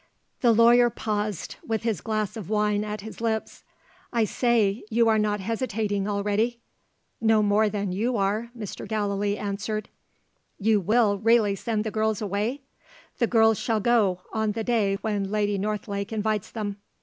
The 0.39 0.51
lawyer 0.51 0.89
paused, 0.89 1.57
with 1.63 1.83
his 1.83 2.01
glass 2.01 2.35
of 2.35 2.49
wine 2.49 2.83
at 2.83 3.01
his 3.01 3.21
lips. 3.21 3.63
"I 4.11 4.23
say! 4.25 4.83
You're 4.89 5.19
not 5.19 5.41
hesitating 5.41 6.07
already?" 6.07 6.59
"No 7.21 7.43
more 7.43 7.69
than 7.69 7.91
you 7.91 8.17
are," 8.17 8.49
Mr. 8.57 8.87
Gallilee 8.87 9.37
answered. 9.37 9.89
"You 10.57 10.79
will 10.79 11.19
really 11.19 11.55
send 11.55 11.83
the 11.83 11.91
girls 11.91 12.19
away?" 12.19 12.61
"The 13.19 13.27
girls 13.27 13.59
shall 13.59 13.79
go, 13.79 14.21
on 14.33 14.53
the 14.53 14.63
day 14.63 14.95
when 15.01 15.29
Lady 15.29 15.59
Northlake 15.59 16.11
invites 16.11 16.49
them." 16.49 16.77